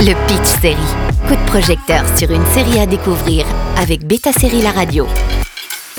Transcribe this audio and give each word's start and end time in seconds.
Le 0.00 0.14
Pitch 0.28 0.60
Série. 0.60 0.76
Coup 1.26 1.34
de 1.34 1.50
projecteur 1.50 2.04
sur 2.16 2.30
une 2.30 2.46
série 2.46 2.78
à 2.78 2.86
découvrir 2.86 3.44
avec 3.76 4.06
Beta 4.06 4.30
Série 4.32 4.62
La 4.62 4.70
Radio. 4.70 5.08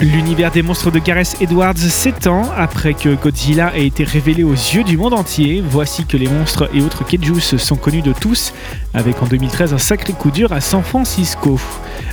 L'univers 0.01 0.51
des 0.51 0.61
monstres 0.61 0.89
de 0.89 0.99
Gareth 0.99 1.35
Edwards 1.41 1.75
s'étend 1.75 2.43
après 2.55 2.93
que 2.93 3.15
Godzilla 3.15 3.75
ait 3.75 3.85
été 3.85 4.05
révélé 4.05 4.45
aux 4.45 4.53
yeux 4.53 4.85
du 4.85 4.95
monde 4.95 5.13
entier. 5.13 5.61
Voici 5.67 6.05
que 6.05 6.15
les 6.15 6.29
monstres 6.29 6.69
et 6.73 6.81
autres 6.81 7.03
Kejus 7.03 7.57
sont 7.57 7.75
connus 7.75 8.01
de 8.01 8.13
tous, 8.13 8.53
avec 8.93 9.21
en 9.21 9.25
2013 9.25 9.73
un 9.73 9.77
sacré 9.77 10.13
coup 10.13 10.31
dur 10.31 10.53
à 10.53 10.61
San 10.61 10.81
Francisco. 10.81 11.59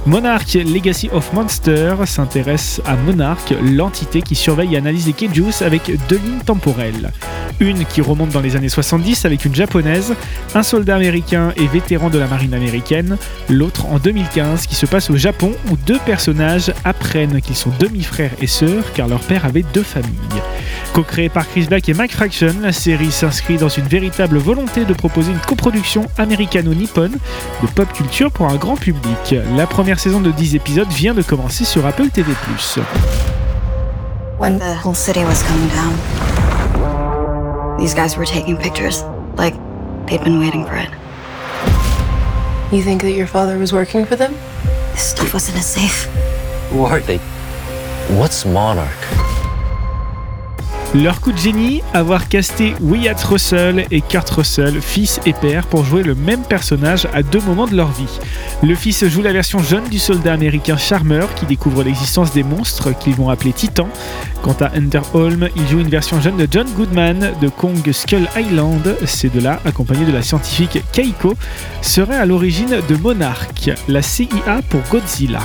Monarch 0.06 0.54
Legacy 0.54 1.08
of 1.12 1.32
Monsters 1.32 2.08
s'intéresse 2.08 2.80
à 2.84 2.96
Monarch, 2.96 3.54
l'entité 3.62 4.22
qui 4.22 4.34
surveille 4.34 4.74
et 4.74 4.78
analyse 4.78 5.06
les 5.06 5.12
Kejus 5.12 5.62
avec 5.62 5.92
deux 6.08 6.18
lignes 6.18 6.42
temporelles. 6.44 7.12
Une 7.60 7.84
qui 7.86 8.00
remonte 8.02 8.30
dans 8.30 8.40
les 8.40 8.56
années 8.56 8.68
70 8.68 9.24
avec 9.24 9.44
une 9.44 9.54
japonaise, 9.54 10.14
un 10.54 10.62
soldat 10.62 10.96
américain 10.96 11.52
et 11.56 11.66
vétéran 11.66 12.10
de 12.10 12.18
la 12.18 12.26
marine 12.26 12.52
américaine, 12.52 13.16
l'autre 13.48 13.86
en 13.86 13.98
2015 13.98 14.66
qui 14.66 14.74
se 14.74 14.84
passe 14.84 15.10
au 15.10 15.16
Japon 15.16 15.52
où 15.70 15.76
deux 15.86 15.98
personnages 16.04 16.72
apprennent 16.84 17.40
qu'ils 17.40 17.56
sont 17.56 17.72
demi-frères 17.78 18.32
et 18.40 18.46
sœurs 18.46 18.92
car 18.94 19.08
leur 19.08 19.20
père 19.20 19.46
avait 19.46 19.64
deux 19.72 19.82
familles. 19.82 20.12
Co-créée 20.92 21.28
par 21.28 21.48
Chris 21.48 21.66
Black 21.66 21.88
et 21.88 21.94
Mike 21.94 22.12
Fraction, 22.12 22.54
la 22.62 22.72
série 22.72 23.10
s'inscrit 23.10 23.56
dans 23.56 23.68
une 23.68 23.86
véritable 23.86 24.38
volonté 24.38 24.84
de 24.84 24.94
proposer 24.94 25.32
une 25.32 25.38
coproduction 25.38 26.06
américano-nippone 26.18 27.12
de 27.62 27.66
pop 27.68 27.92
culture 27.92 28.30
pour 28.30 28.48
un 28.48 28.56
grand 28.56 28.76
public. 28.76 29.34
La 29.56 29.66
première 29.66 29.98
saison 29.98 30.20
de 30.20 30.30
10 30.30 30.56
épisodes 30.56 30.88
vient 30.88 31.14
de 31.14 31.22
commencer 31.22 31.64
sur 31.64 31.86
Apple 31.86 32.08
TV+. 32.08 32.32
These 37.78 37.94
guys 37.94 38.16
were 38.16 38.24
taking 38.24 38.56
pictures, 38.56 39.02
like 39.36 39.54
they'd 40.06 40.22
been 40.24 40.38
waiting 40.38 40.64
for 40.64 40.76
it. 40.76 40.90
You 42.72 42.82
think 42.82 43.02
that 43.02 43.12
your 43.12 43.26
father 43.26 43.58
was 43.58 43.72
working 43.72 44.04
for 44.04 44.16
them? 44.16 44.34
This 44.92 45.10
stuff 45.10 45.34
was 45.34 45.48
in 45.48 45.56
a 45.56 45.62
safe. 45.62 46.06
Who 46.70 46.84
are 46.84 47.00
they? 47.00 47.18
What's 48.18 48.44
Monarch? 48.44 48.90
Leur 50.94 51.20
coup 51.20 51.32
de 51.32 51.36
génie, 51.36 51.82
avoir 51.92 52.26
casté 52.28 52.74
Wyatt 52.80 53.22
Russell 53.24 53.86
et 53.90 54.00
Kurt 54.00 54.30
Russell, 54.30 54.80
fils 54.80 55.20
et 55.26 55.34
père, 55.34 55.66
pour 55.66 55.84
jouer 55.84 56.02
le 56.02 56.14
même 56.14 56.42
personnage 56.42 57.06
à 57.12 57.22
deux 57.22 57.40
moments 57.40 57.66
de 57.66 57.76
leur 57.76 57.90
vie. 57.90 58.18
Le 58.62 58.74
fils 58.74 59.06
joue 59.06 59.20
la 59.20 59.32
version 59.32 59.58
jeune 59.58 59.88
du 59.88 59.98
soldat 59.98 60.32
américain 60.32 60.78
Charmer 60.78 61.26
qui 61.38 61.44
découvre 61.44 61.82
l'existence 61.82 62.32
des 62.32 62.42
monstres 62.42 62.96
qu'ils 62.98 63.14
vont 63.14 63.28
appeler 63.28 63.52
Titans. 63.52 63.88
Quant 64.46 64.64
à 64.64 64.70
Holm, 65.12 65.48
il 65.56 65.66
joue 65.66 65.80
une 65.80 65.88
version 65.88 66.20
jeune 66.20 66.36
de 66.36 66.46
John 66.48 66.68
Goodman 66.76 67.32
de 67.42 67.48
Kong 67.48 67.82
Skull 67.90 68.28
Island. 68.36 68.96
Ces 69.04 69.28
deux-là, 69.28 69.60
accompagnés 69.64 70.04
de 70.04 70.12
la 70.12 70.22
scientifique 70.22 70.84
Keiko, 70.92 71.34
seraient 71.82 72.14
à 72.14 72.26
l'origine 72.26 72.76
de 72.88 72.94
Monarch, 72.94 73.70
la 73.88 74.02
CIA 74.02 74.60
pour 74.68 74.82
Godzilla. 74.88 75.40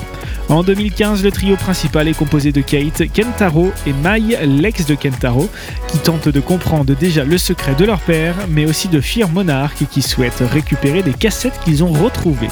En 0.49 0.61
2015, 0.61 1.23
le 1.23 1.31
trio 1.31 1.55
principal 1.55 2.09
est 2.09 2.13
composé 2.13 2.51
de 2.51 2.61
Kate, 2.61 3.11
Kentaro 3.11 3.71
et 3.87 3.93
Mai, 3.93 4.37
l'ex 4.45 4.85
de 4.85 4.93
Kentaro, 4.93 5.49
qui 5.87 5.97
tentent 5.97 6.29
de 6.29 6.39
comprendre 6.39 6.93
déjà 6.93 7.23
le 7.23 7.39
secret 7.39 7.73
de 7.73 7.85
leur 7.85 8.01
père, 8.01 8.35
mais 8.49 8.67
aussi 8.67 8.87
de 8.87 9.01
fuir 9.01 9.29
Monarch 9.29 9.83
qui 9.89 10.03
souhaitent 10.03 10.43
récupérer 10.51 11.01
des 11.01 11.13
cassettes 11.13 11.59
qu'ils 11.65 11.83
ont 11.83 11.91
retrouvées. 11.91 12.49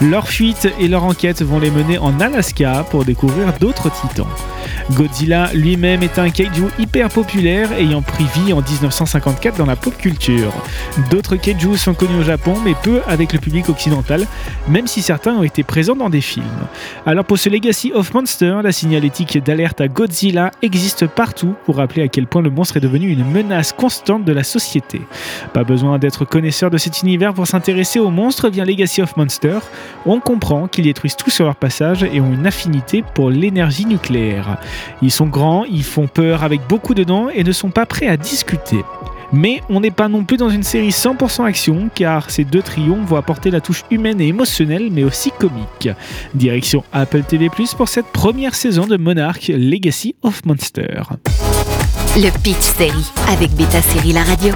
Leur 0.00 0.28
fuite 0.28 0.68
et 0.78 0.86
leur 0.86 1.02
enquête 1.02 1.42
vont 1.42 1.58
les 1.58 1.72
mener 1.72 1.98
en 1.98 2.20
Alaska 2.20 2.86
pour 2.88 3.04
découvrir 3.04 3.52
d'autres 3.58 3.90
titans. 3.90 4.28
Godzilla 4.92 5.50
lui-même 5.52 6.02
est 6.02 6.18
un 6.18 6.30
kaiju 6.30 6.64
hyper 6.78 7.10
populaire 7.10 7.72
ayant 7.72 8.00
pris 8.00 8.24
vie 8.24 8.52
en 8.52 8.62
1954 8.62 9.58
dans 9.58 9.66
la 9.66 9.76
pop 9.76 9.96
culture. 9.96 10.52
D'autres 11.10 11.36
kaiju 11.36 11.76
sont 11.76 11.92
connus 11.92 12.20
au 12.20 12.22
Japon 12.22 12.54
mais 12.64 12.74
peu 12.82 13.00
avec 13.06 13.32
le 13.34 13.38
public 13.38 13.68
occidental, 13.68 14.26
même 14.66 14.86
si 14.86 15.02
certains 15.02 15.34
ont 15.34 15.42
été 15.42 15.62
présents 15.62 15.94
dans 15.94 16.08
des 16.08 16.22
films. 16.22 16.46
Alors 17.04 17.24
pour 17.24 17.38
ce 17.38 17.50
Legacy 17.50 17.92
of 17.92 18.14
Monster, 18.14 18.60
la 18.64 18.72
signalétique 18.72 19.42
d'alerte 19.44 19.80
à 19.80 19.88
Godzilla 19.88 20.52
existe 20.62 21.06
partout 21.06 21.54
pour 21.66 21.76
rappeler 21.76 22.02
à 22.02 22.08
quel 22.08 22.26
point 22.26 22.40
le 22.40 22.50
monstre 22.50 22.78
est 22.78 22.80
devenu 22.80 23.10
une 23.10 23.24
menace 23.24 23.72
constante 23.72 24.24
de 24.24 24.32
la 24.32 24.42
société. 24.42 25.02
Pas 25.52 25.64
besoin 25.64 25.98
d'être 25.98 26.24
connaisseur 26.24 26.70
de 26.70 26.78
cet 26.78 27.02
univers 27.02 27.34
pour 27.34 27.46
s'intéresser 27.46 27.98
aux 27.98 28.10
monstres 28.10 28.48
via 28.48 28.64
Legacy 28.64 29.02
of 29.02 29.16
Monster. 29.16 29.58
On 30.06 30.20
comprend 30.20 30.66
qu'ils 30.66 30.84
détruisent 30.84 31.16
tout 31.16 31.30
sur 31.30 31.44
leur 31.44 31.56
passage 31.56 32.04
et 32.04 32.20
ont 32.20 32.32
une 32.32 32.46
affinité 32.46 33.04
pour 33.14 33.30
l'énergie 33.30 33.84
nucléaire. 33.84 34.58
Ils 35.02 35.10
sont 35.10 35.26
grands, 35.26 35.64
ils 35.64 35.84
font 35.84 36.06
peur 36.06 36.44
avec 36.44 36.60
beaucoup 36.68 36.94
de 36.94 37.04
dents 37.04 37.28
et 37.28 37.44
ne 37.44 37.52
sont 37.52 37.70
pas 37.70 37.86
prêts 37.86 38.08
à 38.08 38.16
discuter. 38.16 38.84
Mais 39.32 39.60
on 39.68 39.80
n'est 39.80 39.90
pas 39.90 40.08
non 40.08 40.24
plus 40.24 40.38
dans 40.38 40.48
une 40.48 40.62
série 40.62 40.88
100% 40.88 41.44
action, 41.44 41.90
car 41.94 42.30
ces 42.30 42.44
deux 42.44 42.62
trios 42.62 42.96
vont 43.06 43.16
apporter 43.16 43.50
la 43.50 43.60
touche 43.60 43.84
humaine 43.90 44.20
et 44.20 44.28
émotionnelle, 44.28 44.88
mais 44.90 45.04
aussi 45.04 45.30
comique. 45.38 45.90
Direction 46.34 46.82
Apple 46.92 47.22
TV 47.24 47.50
pour 47.76 47.88
cette 47.88 48.06
première 48.06 48.54
saison 48.54 48.86
de 48.86 48.96
Monarch 48.96 49.48
Legacy 49.48 50.14
of 50.22 50.44
Monster. 50.46 51.02
Le 52.16 52.30
Pitch 52.42 52.62
Série 52.76 53.12
avec 53.28 53.50
Beta 53.52 53.82
Série 53.82 54.12
La 54.12 54.22
Radio. 54.22 54.54